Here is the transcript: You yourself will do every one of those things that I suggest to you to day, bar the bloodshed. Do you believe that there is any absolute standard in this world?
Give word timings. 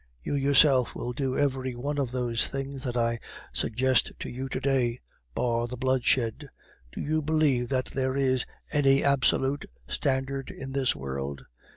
You 0.23 0.33
yourself 0.33 0.95
will 0.95 1.13
do 1.13 1.37
every 1.37 1.75
one 1.75 1.99
of 1.99 2.09
those 2.09 2.47
things 2.47 2.81
that 2.85 2.97
I 2.97 3.19
suggest 3.53 4.11
to 4.17 4.29
you 4.29 4.49
to 4.49 4.59
day, 4.59 4.99
bar 5.35 5.67
the 5.67 5.77
bloodshed. 5.77 6.49
Do 6.91 7.01
you 7.01 7.21
believe 7.21 7.69
that 7.69 7.85
there 7.85 8.15
is 8.15 8.43
any 8.71 9.03
absolute 9.03 9.69
standard 9.87 10.49
in 10.49 10.71
this 10.71 10.95
world? 10.95 11.41